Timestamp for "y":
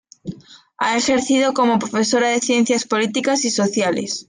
3.45-3.51